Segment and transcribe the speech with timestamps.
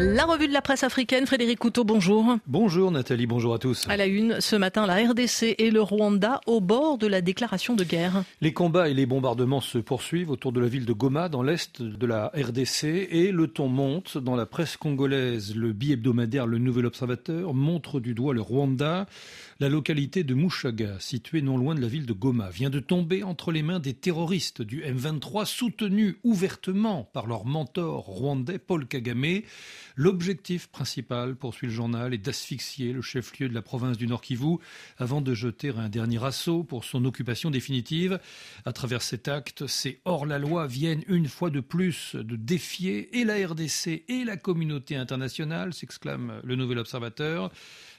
[0.00, 2.36] La revue de la presse africaine, Frédéric Couteau, bonjour.
[2.46, 3.84] Bonjour Nathalie, bonjour à tous.
[3.88, 7.74] À la une, ce matin, la RDC et le Rwanda au bord de la déclaration
[7.74, 8.22] de guerre.
[8.40, 11.82] Les combats et les bombardements se poursuivent autour de la ville de Goma, dans l'est
[11.82, 15.56] de la RDC, et le ton monte dans la presse congolaise.
[15.56, 19.06] Le bi-hebdomadaire Le Nouvel Observateur montre du doigt le Rwanda.
[19.58, 23.24] La localité de Mushaga, située non loin de la ville de Goma, vient de tomber
[23.24, 29.40] entre les mains des terroristes du M23, soutenus ouvertement par leur mentor rwandais Paul Kagame.
[30.00, 34.58] L'objectif principal, poursuit le journal, est d'asphyxier le chef-lieu de la province du Nord Kivu
[34.96, 38.20] avant de jeter un dernier assaut pour son occupation définitive.
[38.64, 43.44] À travers cet acte, ces hors-la-loi viennent une fois de plus de défier et la
[43.44, 47.50] RDC et la communauté internationale, s'exclame le nouvel observateur.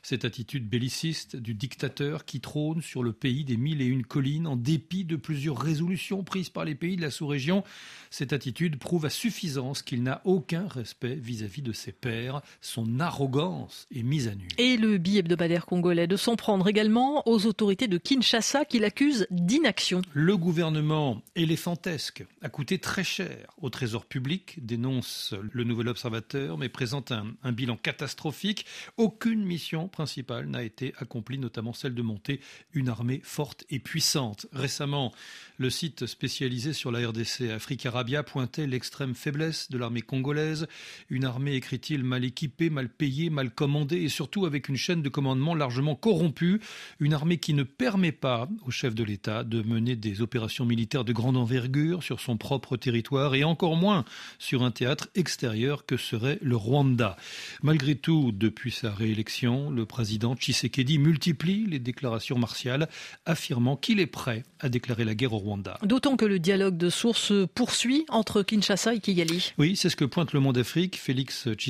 [0.01, 4.47] Cette attitude belliciste du dictateur qui trône sur le pays des mille et une collines
[4.47, 7.65] en dépit de plusieurs résolutions prises par les pays de la sous-région,
[8.09, 12.41] cette attitude prouve à suffisance qu'il n'a aucun respect vis-à-vis de ses pairs.
[12.61, 14.47] Son arrogance est mise à nu.
[14.57, 19.27] Et le billet hebdomadaire congolais de s'en prendre également aux autorités de Kinshasa qui l'accusent
[19.31, 20.01] d'inaction.
[20.13, 26.69] Le gouvernement éléphantesque a coûté très cher au trésor public, dénonce le nouvel observateur, mais
[26.69, 28.65] présente un, un bilan catastrophique.
[28.97, 32.39] Aucune mission principale n'a été accomplie, notamment celle de monter
[32.73, 34.47] une armée forte et puissante.
[34.51, 35.13] Récemment,
[35.57, 40.67] le site spécialisé sur la RDC Afrique Arabia pointait l'extrême faiblesse de l'armée congolaise,
[41.09, 45.07] une armée, écrit-il, mal équipée, mal payée, mal commandée et surtout avec une chaîne de
[45.07, 46.59] commandement largement corrompue,
[46.99, 51.05] une armée qui ne permet pas au chef de l'État de mener des opérations militaires
[51.05, 54.03] de grande envergure sur son propre territoire et encore moins
[54.39, 57.15] sur un théâtre extérieur que serait le Rwanda.
[57.63, 62.89] Malgré tout, depuis sa réélection, le président Tshisekedi multiplie les déclarations martiales,
[63.25, 65.77] affirmant qu'il est prêt à déclarer la guerre au Rwanda.
[65.83, 69.53] D'autant que le dialogue de sources se poursuit entre Kinshasa et Kigali.
[69.57, 70.97] Oui, c'est ce que pointe le Monde Afrique.
[70.97, 71.68] Félix Tshisekedi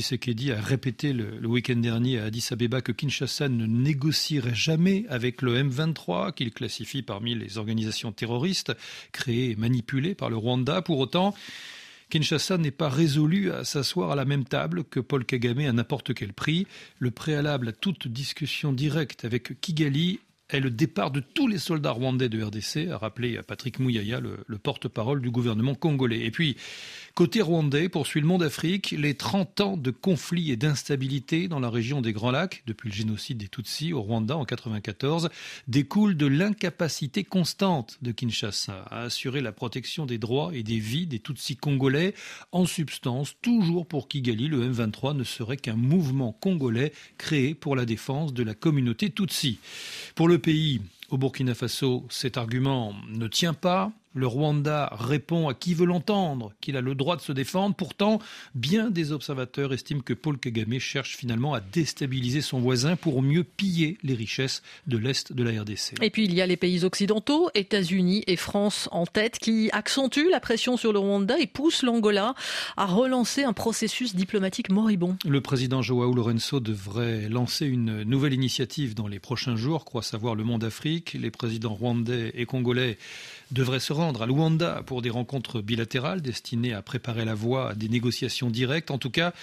[0.51, 5.41] a répété le, le week-end dernier à Addis Abeba que Kinshasa ne négocierait jamais avec
[5.41, 8.73] le M23, qu'il classifie parmi les organisations terroristes
[9.11, 10.81] créées et manipulées par le Rwanda.
[10.81, 11.33] Pour autant,
[12.09, 16.13] Kinshasa n'est pas résolu à s'asseoir à la même table que Paul Kagame à n'importe
[16.13, 16.65] quel prix.
[16.97, 21.91] Le préalable à toute discussion directe avec Kigali est le départ de tous les soldats
[21.91, 26.25] rwandais de RDC, a rappelé Patrick Mouyaya, le, le porte-parole du gouvernement congolais.
[26.25, 26.57] Et puis,
[27.13, 31.69] côté rwandais, poursuit le Monde Afrique, les 30 ans de conflits et d'instabilité dans la
[31.69, 35.29] région des Grands Lacs, depuis le génocide des Tutsis au Rwanda en 94,
[35.67, 41.07] découlent de l'incapacité constante de Kinshasa à assurer la protection des droits et des vies
[41.07, 42.13] des Tutsis congolais.
[42.51, 47.85] En substance, toujours pour Kigali, le M23 ne serait qu'un mouvement congolais créé pour la
[47.85, 49.59] défense de la communauté Tutsi.
[50.15, 53.91] Pour le pays, au Burkina Faso, cet argument ne tient pas.
[54.13, 57.75] Le Rwanda répond à qui veut l'entendre qu'il a le droit de se défendre.
[57.75, 58.19] Pourtant,
[58.55, 63.43] bien des observateurs estiment que Paul Kagame cherche finalement à déstabiliser son voisin pour mieux
[63.43, 66.01] piller les richesses de l'Est de la RDC.
[66.01, 70.29] Et puis il y a les pays occidentaux, États-Unis et France en tête, qui accentuent
[70.31, 72.33] la pression sur le Rwanda et poussent l'Angola
[72.77, 75.17] à relancer un processus diplomatique moribond.
[75.23, 80.33] Le président Joao Lorenzo devrait lancer une nouvelle initiative dans les prochains jours, croit savoir
[80.33, 81.13] le Monde Afrique.
[81.13, 82.97] Les présidents rwandais et congolais
[83.51, 87.75] devraient se rendre à Luanda pour des rencontres bilatérales destinées à préparer la voie à
[87.75, 88.91] des négociations directes.
[88.91, 89.33] En tout cas,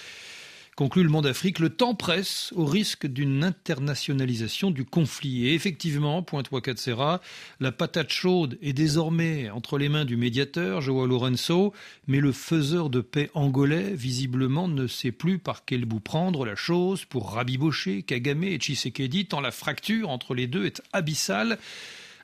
[0.77, 5.47] conclut le Monde Afrique, le temps presse au risque d'une internationalisation du conflit.
[5.47, 7.19] Et effectivement, pointe Wakatsera,
[7.59, 11.73] la patate chaude est désormais entre les mains du médiateur, Joao Lorenzo,
[12.05, 16.55] mais le faiseur de paix angolais, visiblement, ne sait plus par quel bout prendre la
[16.55, 21.57] chose pour rabibocher Kagame et Tshisekedi, tant la fracture entre les deux est abyssale.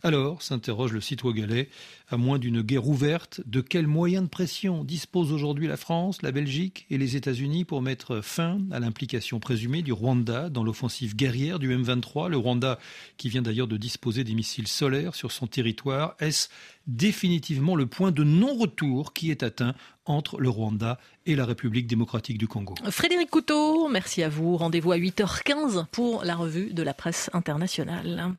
[0.05, 1.69] Alors, s'interroge le site Ouagalais,
[2.09, 6.33] à moins d'une guerre ouverte, de quels moyens de pression dispose aujourd'hui la France, la
[6.33, 11.57] Belgique et les États-Unis pour mettre fin à l'implication présumée du Rwanda dans l'offensive guerrière
[11.57, 12.79] du M23 Le Rwanda,
[13.15, 16.49] qui vient d'ailleurs de disposer des missiles solaires sur son territoire, est-ce
[16.85, 19.73] définitivement le point de non-retour qui est atteint
[20.05, 22.75] entre le Rwanda et la République démocratique du Congo?
[22.89, 24.57] Frédéric Couteau, merci à vous.
[24.57, 28.35] Rendez-vous à 8h15 pour la revue de la presse internationale.